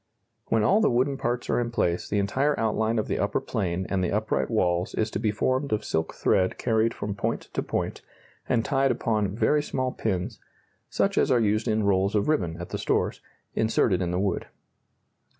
When 0.47 0.63
all 0.63 0.81
the 0.81 0.89
wooden 0.89 1.15
parts 1.15 1.47
are 1.47 1.59
in 1.59 1.69
place 1.69 2.09
the 2.09 2.17
entire 2.17 2.59
outline 2.59 2.97
of 2.97 3.07
the 3.07 3.19
upper 3.19 3.39
plane 3.39 3.85
and 3.87 4.03
the 4.03 4.11
upright 4.11 4.49
walls 4.49 4.95
is 4.95 5.11
to 5.11 5.19
be 5.19 5.29
formed 5.31 5.71
of 5.71 5.85
silk 5.85 6.15
thread 6.15 6.57
carried 6.57 6.91
from 6.95 7.13
point 7.13 7.41
to 7.53 7.61
point, 7.61 8.01
and 8.49 8.65
tied 8.65 8.89
upon 8.89 9.35
very 9.35 9.61
small 9.61 9.91
pins 9.91 10.39
(such 10.89 11.19
as 11.19 11.29
are 11.29 11.39
used 11.39 11.67
in 11.67 11.83
rolls 11.83 12.15
of 12.15 12.29
ribbon 12.29 12.57
at 12.59 12.69
the 12.69 12.79
stores) 12.79 13.21
inserted 13.53 14.01
in 14.01 14.09
the 14.09 14.17
wood. 14.19 14.47